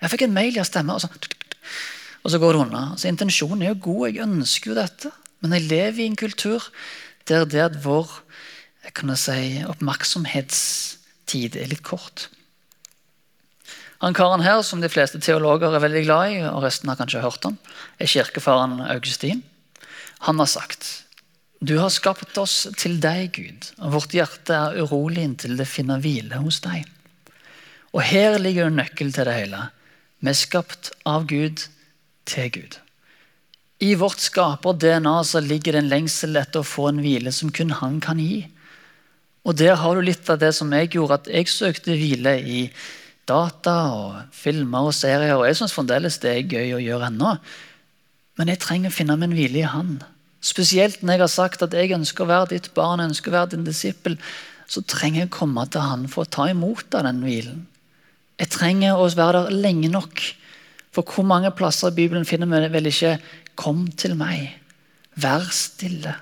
[0.00, 0.98] Jeg fikk en mail, i stemmer.
[0.98, 1.10] Og så
[2.24, 2.82] og så går det unna.
[2.92, 5.12] Altså, intensjonen er jo god, jeg ønsker jo dette.
[5.42, 6.70] Men jeg lever i en kultur
[7.28, 8.08] der det vår
[9.20, 12.28] si, oppmerksomhetstid er litt kort.
[14.00, 17.22] Han karen her, som de fleste teologer er veldig glad i, og resten har kanskje
[17.22, 17.58] hørt om,
[17.98, 19.42] er kirkefaren Augustin.
[20.26, 21.08] Han har sagt
[21.58, 25.98] du har skapt oss til deg, Gud, og vårt hjerte er urolig inntil det finner
[25.98, 26.84] hvile hos deg.
[27.90, 29.64] Og her ligger nøkkelen til det hele.
[30.22, 31.64] Vi er skapt av Gud
[32.28, 32.78] til Gud.
[33.78, 37.70] I vårt skaper-DNA så ligger det en lengsel etter å få en hvile som kun
[37.78, 38.48] han kan gi.
[39.46, 42.66] Og Der har du litt av det som jeg gjorde, at jeg søkte hvile i
[43.28, 45.36] data og filmer og serier.
[45.38, 47.36] Og jeg syns fremdeles det er gøy å gjøre ennå.
[48.38, 49.98] Men jeg trenger å finne min hvile i Han.
[50.44, 53.38] Spesielt når jeg har sagt at jeg ønsker å være ditt barn, jeg ønsker å
[53.38, 54.18] være din disippel,
[54.68, 57.64] så trenger jeg å komme til Han for å ta imot av den hvilen.
[58.38, 60.22] Jeg trenger å være der lenge nok
[60.98, 63.18] for hvor mange plasser i Bibelen finner vi vel ikke
[63.54, 64.58] 'Kom til meg,
[65.16, 66.14] vær stille'?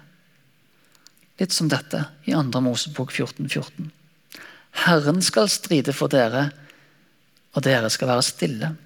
[1.39, 2.61] Litt som dette i 2.
[2.61, 3.93] Mosebok 14, 14.
[4.73, 6.51] Herren skal stride for dere,
[7.55, 8.77] og dere skal være stille.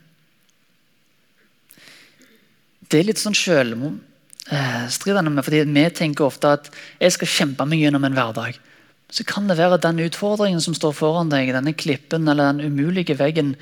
[2.90, 7.79] Det er litt sånn selvstridende, med, fordi vi tenker ofte at jeg skal kjempe meg
[7.79, 8.59] gjennom en hverdag.
[9.11, 12.66] Så kan det være at den utfordringen som står foran deg, denne klippen eller den
[12.66, 13.57] umulige veggen,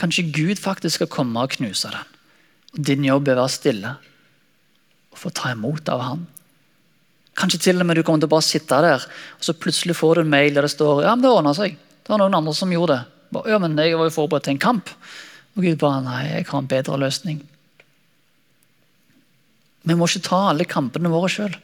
[0.00, 2.12] Kanskje Gud faktisk skal komme og knuse den.
[2.72, 3.96] Og din jobb er å være stille.
[5.12, 6.26] og få ta imot av Han.
[7.36, 9.04] Kanskje til og med du kommer til å bare sitte der,
[9.36, 11.76] og så plutselig får du en mail der det står ja, men det ordna seg.
[11.76, 13.40] Det var noen andre som gjorde det.
[13.48, 14.88] Ja, men jeg var jo forberedt til en kamp.
[15.56, 17.42] Og Gud bare nei, jeg har en bedre løsning.
[19.82, 21.54] Vi må ikke ta alle kampene våre sjøl.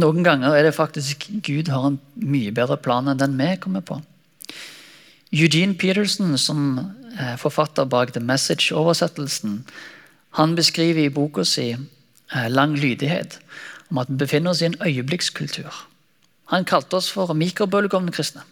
[0.00, 3.84] Noen ganger er det faktisk Gud har en mye bedre plan enn den vi kommer
[3.84, 3.98] på.
[5.32, 6.92] Eugene Peterson, som
[7.40, 9.62] forfatter bak The Message-oversettelsen,
[10.38, 13.38] han beskriver i boka si eh, Lang lydighet
[13.90, 15.72] om at vi befinner oss i en øyeblikkskultur.
[16.52, 18.44] Han kalte oss for mikrobølgeovnkristne.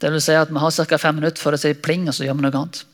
[0.00, 0.98] Det vil si at Vi har ca.
[0.98, 2.84] fem minutter før det sier pling, og så gjør vi noe annet.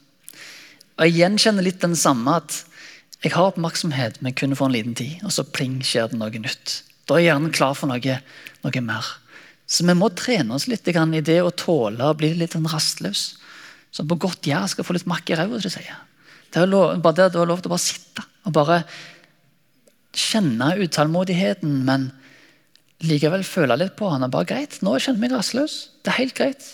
[0.99, 2.65] Og Jeg gjenkjenner litt den samme at
[3.25, 5.19] jeg har oppmerksomhet, men kun for en liten tid.
[5.25, 6.83] Og så pling, skjer det noe nytt.
[7.09, 8.21] Da er hjernen klar for noe,
[8.63, 9.07] noe mer.
[9.67, 13.38] Så vi må trene oss litt i det å tåle å bli litt rastløs.
[13.99, 15.59] Som på godt gjær skal få litt makk i ræva.
[15.59, 18.83] Det er lov, bare det, det er lov til å bare sitte og bare
[20.19, 22.09] kjenne utålmodigheten, men
[23.05, 24.23] likevel føle litt på han.
[24.25, 25.75] er bare greit, Nå kjenner jeg meg rastløs.
[26.03, 26.69] Det er helt greit.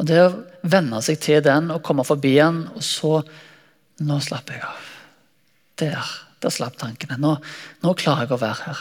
[0.00, 0.32] Og det å
[0.66, 3.20] venne seg til den og komme forbi den, og så
[4.04, 4.86] Nå slapper jeg av.
[5.78, 6.08] Der.
[6.42, 7.14] Der slapp tankene.
[7.22, 7.36] Nå,
[7.84, 8.80] nå klarer jeg å være her.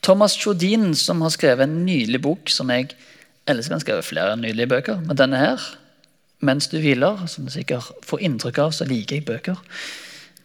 [0.00, 2.94] Thomas Chodin, som har skrevet en nylig bok som jeg
[3.44, 5.66] elsker Han skrevet flere nylige bøker, men denne her,
[6.40, 9.56] 'Mens du hviler', som du sikkert får inntrykk av, så liker jeg bøker.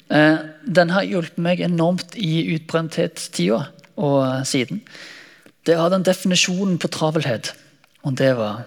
[0.09, 4.81] Eh, den har hjulpet meg enormt i utbrenthetstida og siden.
[5.65, 7.53] Det hadde en definisjon på travelhet,
[8.03, 8.65] og det var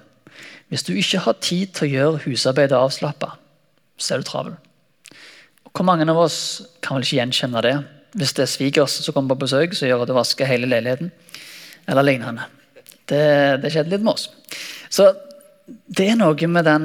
[0.68, 3.36] hvis du ikke har tid til å gjøre husarbeidet avslappa,
[3.98, 4.56] så er du travel.
[5.66, 6.38] Og hvor mange av oss
[6.82, 7.76] kan vel ikke gjenkjenne det?
[8.16, 11.12] Hvis det er svigers som kommer på besøk, så gjør at du vasker hele leiligheten.
[11.86, 12.48] Eller lignende.
[13.06, 13.22] Det,
[13.62, 14.26] det skjedde litt med oss.
[14.90, 15.12] Så
[15.66, 16.84] det er noe med den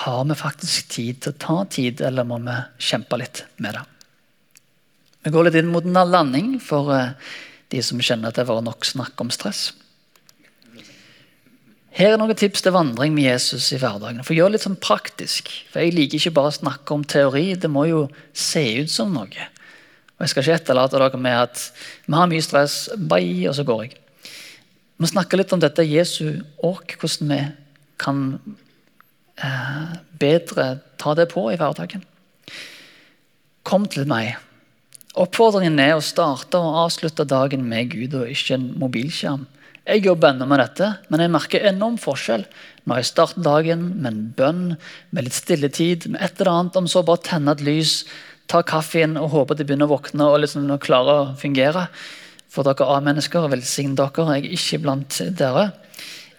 [0.00, 3.84] Har vi faktisk tid til å ta tid, eller må vi kjempe litt med det?
[5.26, 7.12] Vi går litt inn mot en landing for eh,
[7.74, 9.72] de som kjenner at det var nok snakk om stress.
[11.90, 14.22] Her er noen tips til vandring med Jesus i hverdagen.
[14.24, 15.50] For Gjør litt sånn praktisk.
[15.72, 17.58] For Jeg liker ikke bare å snakke om teori.
[17.58, 19.48] Det må jo se ut som noe.
[20.14, 21.64] Og Jeg skal ikke etterlate dere med at
[22.06, 23.98] vi har mye stress, bye, og så går jeg.
[25.00, 27.40] Vi snakker litt om dette Jesu åk, hvordan vi
[28.00, 28.38] kan
[29.36, 32.04] eh, bedre ta det på i hverdagen.
[33.66, 34.38] Kom til meg.
[35.20, 39.46] Oppfordringen er å starte og avslutte dagen med Gud og ikke en mobilskjerm.
[39.90, 42.44] Jeg jobber ennå med dette, men jeg merker enorm forskjell
[42.86, 44.64] når jeg starter dagen med en bønn,
[45.10, 48.04] med litt stilletid, med et eller annet, om så bare tenne et lys,
[48.50, 51.88] ta kaffen og håpe de begynner å våkne og liksom klare å fungere.
[52.50, 54.26] For dere A-mennesker, velsign dere.
[54.34, 55.70] Jeg er ikke blant dere.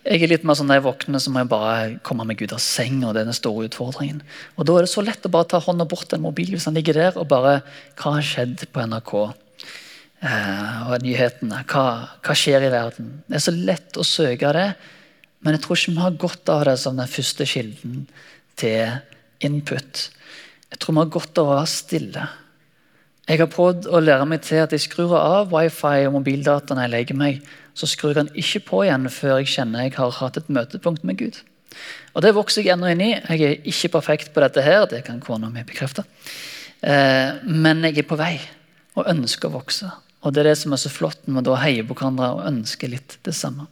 [0.02, 2.56] Jeg er litt mer sånn Når jeg våkner, så må jeg bare komme meg ut
[2.56, 3.04] av seng.
[3.06, 4.24] og det er den store utfordringen.
[4.58, 6.78] Og Da er det så lett å bare ta hånda bort en mobil hvis han
[6.78, 7.62] ligger der, og bare
[7.96, 9.14] Hva har skjedd på NRK?
[10.22, 11.64] Eh, og nyhetene.
[11.66, 11.86] Hva,
[12.22, 13.24] hva, skjer i verden?
[13.28, 14.68] Det er så lett å søke det,
[15.42, 18.04] men jeg tror ikke vi har godt av det som den første kilden
[18.62, 19.00] til
[19.42, 20.04] input.
[20.70, 22.28] Jeg tror vi har godt av å være stille.
[23.30, 26.88] Jeg har prøvd å lære meg til at jeg skrur av wifi og mobildata når
[26.88, 27.42] jeg legger meg.
[27.78, 31.06] Så skrur jeg den ikke på igjen før jeg kjenner jeg har hatt et møtepunkt
[31.08, 31.38] med Gud.
[32.16, 33.12] Og Det vokser jeg ennå inn i.
[33.14, 36.04] Jeg er ikke perfekt på dette, her, det kan kona mi bekrefte.
[36.82, 38.34] Eh, men jeg er på vei
[38.98, 39.92] og ønsker å vokse.
[40.22, 42.48] Og Det er det som er så flott når vi da heier på hverandre og
[42.50, 43.70] ønsker litt det samme.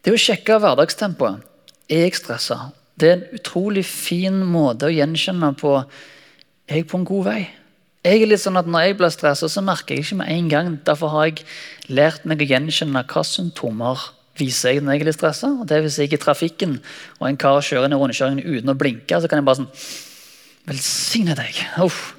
[0.00, 1.44] Det å sjekke hverdagstempoet.
[1.90, 2.72] Er jeg stressa?
[2.96, 5.74] Det er en utrolig fin måte å gjenkjenne på
[6.78, 7.40] jeg på en god vei.
[8.00, 10.48] Jeg er litt sånn at Når jeg blir stressa, så merker jeg ikke med en
[10.48, 10.68] gang.
[10.86, 11.44] Derfor har jeg
[11.92, 14.06] lært meg å gjenkjenne hva symptomer
[14.40, 15.50] viser jeg når jeg er litt stressa.
[15.68, 16.78] Hvis jeg er i trafikken
[17.18, 19.72] og en kar kjører inn i rundkjøringen uten å blinke, så kan jeg bare sånn
[20.70, 21.56] Velsigne deg.
[21.82, 22.12] Uff.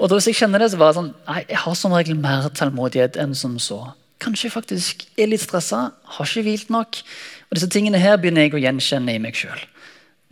[0.00, 2.48] Og da hvis jeg kjenner det, så bare sånn Nei, jeg har som regel mer
[2.52, 3.80] tålmodighet enn som så.
[4.24, 7.00] Kanskje jeg faktisk er litt stressa, har ikke hvilt nok.
[7.48, 9.60] Og disse tingene her begynner jeg å gjenkjenne i meg sjøl.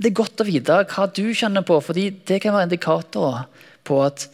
[0.02, 3.44] Det er godt å vite hva du kjenner på, fordi det kan være indikatorer
[3.86, 4.26] på at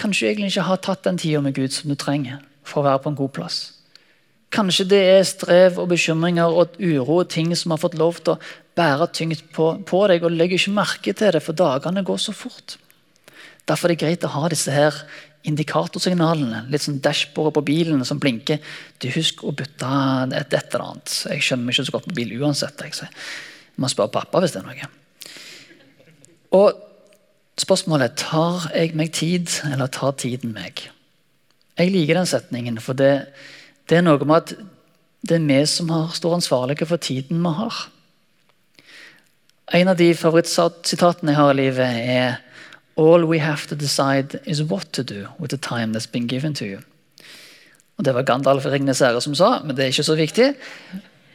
[0.00, 2.88] kanskje du egentlig ikke har tatt den tida med Gud som du trenger for å
[2.88, 3.60] være på en god plass.
[4.52, 8.34] Kanskje det er strev og bekymringer og uro og ting som har fått lov til
[8.34, 8.40] å
[8.76, 12.34] bære tyngt på, på deg, og legger ikke merke til det, for dagene går så
[12.36, 12.76] fort.
[13.68, 14.98] Derfor er det greit å ha disse her
[15.46, 16.66] indikatorsignalene.
[16.70, 18.58] Litt sånn dashbordet på bilen som blinker.
[19.02, 19.88] Du Husk å bytte
[20.38, 21.16] et, eller annet.
[21.30, 22.84] Jeg skjønner meg ikke så godt på bil uansett.
[22.84, 23.10] Jeg,
[23.76, 24.90] må spørre pappa hvis det er noe.
[26.52, 26.72] Og
[27.60, 30.84] spørsmålet tar jeg meg tid, eller tar tiden meg?
[31.78, 33.12] Jeg liker den setningen, for det,
[33.88, 34.54] det er noe med at
[35.22, 37.82] det er vi som har, står ansvarlige for tiden vi har.
[39.72, 42.40] En av de favorittsitatene jeg har i livet, er
[42.98, 46.54] All we have to decide is what to do with the time that's been given
[46.54, 46.80] to you.
[47.96, 50.54] Og Det var Gandalf Ringnes Ære som sa, men det er ikke så viktig.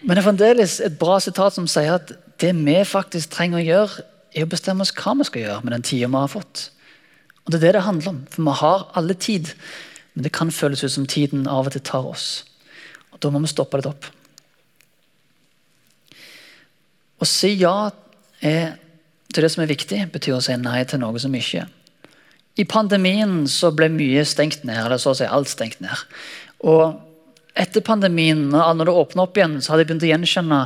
[0.01, 3.65] Men det er fremdeles et bra sitat som sier at det vi faktisk trenger å
[3.65, 4.03] gjøre,
[4.37, 6.67] er å bestemme oss hva vi skal gjøre med den tida vi har fått.
[7.45, 8.19] Og Det er det det handler om.
[8.29, 9.53] For vi har alle tid,
[10.13, 12.45] men det kan føles ut som tiden av og til tar oss.
[13.13, 14.05] Og Da må vi stoppe litt opp.
[17.17, 17.89] Å si ja
[18.41, 21.73] til det som er viktig, betyr å si nei til noe som ikke er.
[22.57, 26.05] I pandemien så ble mye stengt ned, eller så å si alt stengt ned.
[26.65, 26.97] Og
[27.57, 30.59] etter pandemien, når det åpna opp igjen, så hadde jeg begynt å gjenkjenne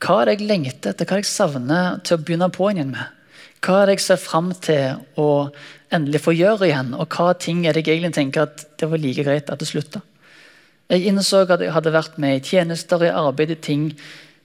[0.00, 2.70] hva er det jeg lengter etter, hva er det jeg savner til å begynne på
[2.72, 3.16] igjen med.
[3.60, 5.28] Hva er det jeg ser fram til å
[5.92, 9.02] endelig få gjøre igjen, og hva ting er det jeg egentlig tenker at det var
[9.02, 10.00] like greit at det slutta.
[10.90, 13.90] Jeg innså at jeg hadde vært med i tjenester, i arbeid, i ting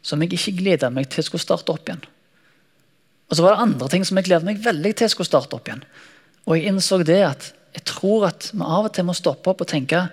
[0.06, 2.04] som jeg ikke gleda meg til skulle starte opp igjen.
[3.26, 5.70] Og så var det andre ting som jeg gleda meg veldig til skulle starte opp
[5.70, 5.82] igjen.
[6.46, 9.64] Og jeg innså det at jeg tror at vi av og til må stoppe opp
[9.64, 10.06] og tenke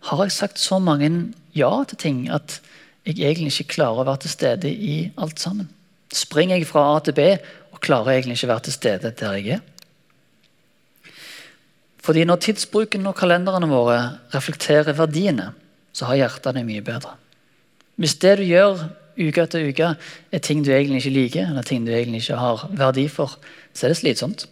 [0.00, 1.10] har jeg sagt så mange
[1.56, 2.60] ja til ting at
[3.06, 5.70] jeg egentlig ikke klarer å være til stede i alt sammen?
[6.14, 7.26] Springer jeg fra A til B
[7.72, 9.64] og klarer egentlig ikke å være til stede der jeg er?
[12.08, 13.98] Fordi når tidsbruken og kalenderne våre
[14.32, 15.50] reflekterer verdiene,
[15.92, 17.18] så har hjertet det mye bedre.
[18.00, 18.86] Hvis det du gjør
[19.18, 19.90] uke etter uke,
[20.32, 23.34] er ting du egentlig ikke liker, eller ting du egentlig ikke har verdi for,
[23.74, 24.46] så er det slitsomt.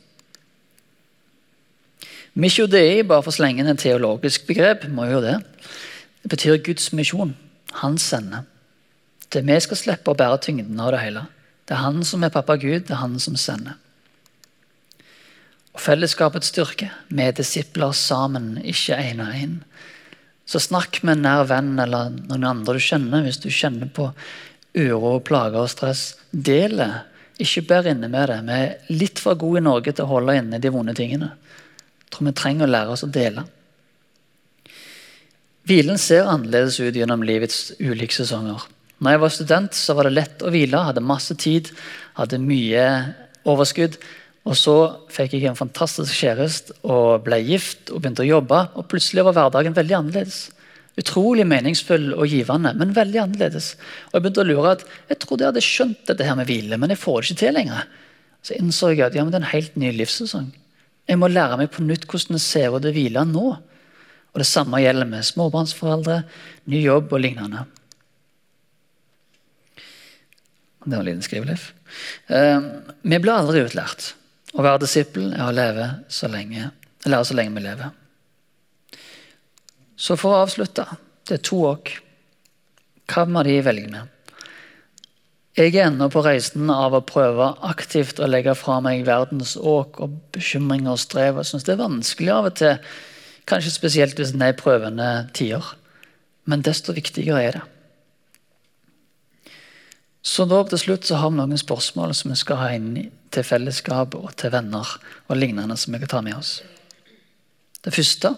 [2.37, 5.39] Misjodei, bare for å slenge inn et teologisk begrep, må jo det.
[6.21, 7.33] Det betyr Guds misjon.
[7.81, 8.45] Han sender.
[9.33, 11.25] Det vi skal slippe å bære tyngden av det hele.
[11.67, 13.79] Det er han som er pappa Gud, det er han som sender.
[15.77, 19.57] Og Fellesskapets styrke, med disipler sammen, ikke én og én.
[20.47, 24.11] Så snakk med en nær venn eller noen andre du kjenner, hvis du kjenner på
[24.77, 26.15] uro, plager og stress.
[26.31, 26.93] Del det.
[27.43, 28.39] Ikke bær inne med det.
[28.47, 31.33] Vi er litt for gode i Norge til å holde inne de vonde tingene.
[32.07, 33.45] Jeg tror vi trenger å lære oss å dele.
[35.67, 38.63] Hvilen ser annerledes ut gjennom livets ulike sesonger.
[39.03, 40.85] Når jeg var student, så var det lett å hvile.
[40.89, 41.73] Hadde masse tid,
[42.17, 42.85] hadde mye
[43.51, 43.99] overskudd.
[44.47, 44.77] Og så
[45.11, 48.61] fikk jeg en fantastisk kjæreste og ble gift og begynte å jobbe.
[48.79, 50.39] Og plutselig var hverdagen veldig annerledes.
[50.97, 53.75] Utrolig meningsfull og givende, men veldig annerledes.
[54.09, 56.79] Og Jeg begynte å lure at jeg trodde jeg hadde skjønt dette her med hvile,
[56.81, 57.91] men jeg får det ikke til lenger.
[58.47, 60.55] Så innså jeg at ja, men det er en helt ny livssesong.
[61.07, 63.47] Jeg må lære meg på nytt hvordan det ser ut å hvile nå.
[63.57, 66.21] Og Det samme gjelder med småbarnsforeldre,
[66.69, 67.65] ny jobb og lignende.
[70.87, 71.63] Det var en liten skriveliv.
[72.27, 72.67] Eh,
[73.03, 74.13] vi blir aldri utlært.
[74.55, 76.71] Å være disippel er å leve så lenge,
[77.07, 77.95] lære så lenge vi lever.
[79.97, 80.85] Så for å avslutte
[81.27, 81.91] Det er to åk.
[83.11, 84.16] Hva må de velge med?
[85.57, 90.03] Jeg er ennå på reisen av å prøve aktivt å legge fra meg verdens åk
[90.05, 91.39] og bekymringer og strev.
[91.41, 92.91] Jeg syns det er vanskelig av og til,
[93.49, 95.71] kanskje spesielt hvis det er prøvende tider.
[96.45, 97.63] Men desto viktigere er det.
[100.27, 102.91] Så da til slutt så har vi noen spørsmål som vi skal ha inn
[103.33, 104.93] til fellesskap og til venner
[105.31, 106.59] og lignende som vi kan ta med oss.
[107.81, 108.35] Det første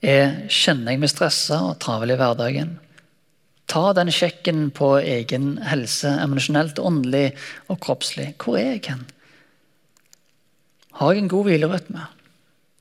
[0.00, 2.76] er kjenner jeg meg stressa og travel i hverdagen.
[3.66, 7.32] Ta den sjekken på egen helse, emosjonelt, åndelig
[7.72, 8.32] og kroppslig.
[8.42, 9.06] Hvor er jeg hen?
[10.96, 12.06] Har jeg en god hvilerytme?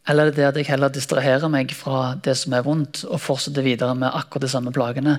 [0.07, 3.21] Eller er det det at jeg heller distraherer meg fra det som er vondt, og
[3.23, 5.17] fortsetter videre med akkurat de samme plagene?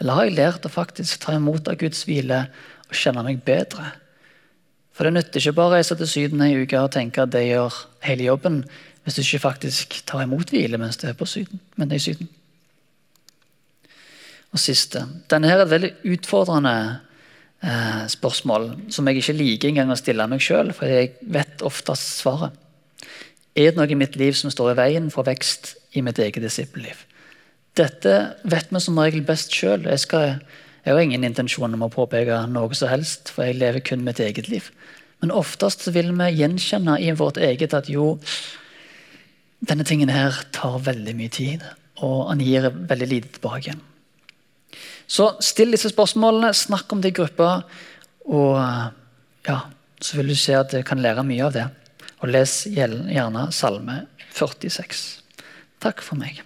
[0.00, 2.46] Eller har jeg lært å faktisk ta imot av Guds hvile
[2.88, 3.92] og kjenne meg bedre?
[4.96, 7.44] For det nytter ikke bare å reise til Syden ei uke og tenke at det
[7.46, 7.76] gjør
[8.08, 8.62] hele jobben,
[9.04, 12.02] hvis du ikke faktisk tar imot hvile mens du er på syden, men det er
[12.02, 12.28] i Syden.
[14.52, 15.06] Og siste.
[15.32, 16.74] Denne her er et veldig utfordrende
[17.64, 22.18] eh, spørsmål som jeg ikke liker engang å stille meg sjøl, for jeg vet oftest
[22.20, 22.58] svaret.
[23.52, 26.44] Er det noe i mitt liv som står i veien for vekst i mitt eget
[26.44, 27.04] disippelliv?
[27.76, 28.14] Dette
[28.48, 29.84] vet vi som regel best sjøl.
[29.88, 34.04] Jeg, jeg, har ingen intensjon om å påpeke noe som helst, for jeg lever kun
[34.04, 34.68] mitt eget liv.
[35.22, 38.16] Men oftest vil vi gjenkjenne i vårt eget at jo,
[39.64, 41.64] denne tingen her tar veldig mye tid,
[42.02, 43.84] og han gir veldig lite tilbake igjen.
[45.12, 47.50] Så still disse spørsmålene, snakk om det i gruppa,
[48.32, 48.54] og
[49.44, 49.58] ja,
[50.00, 51.66] så vil du se at du kan lære mye av det.
[52.22, 55.02] Og les gjerne Salme 46.
[55.82, 56.40] Takk for meg.